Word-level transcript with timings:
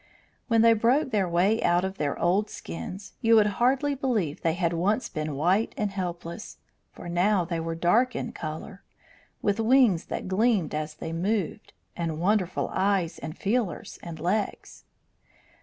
When 0.47 0.63
they 0.63 0.73
broke 0.73 1.11
their 1.11 1.29
way 1.29 1.61
out 1.61 1.85
of 1.85 1.99
their 1.99 2.17
old 2.17 2.49
skins 2.49 3.13
you 3.21 3.35
would 3.35 3.45
hardly 3.61 3.93
believe 3.93 4.41
they 4.41 4.55
had 4.55 4.73
once 4.73 5.09
been 5.09 5.35
white 5.35 5.75
and 5.77 5.91
helpless, 5.91 6.57
for 6.91 7.07
now 7.07 7.45
they 7.45 7.59
were 7.59 7.75
dark 7.75 8.15
in 8.15 8.31
colour, 8.31 8.81
with 9.43 9.59
wings 9.59 10.05
that 10.05 10.27
gleamed 10.27 10.73
as 10.73 10.95
they 10.95 11.13
moved, 11.13 11.73
and 11.95 12.19
wonderful 12.19 12.71
eyes 12.73 13.19
and 13.19 13.37
feelers 13.37 13.99
and 14.01 14.19
legs. 14.19 14.85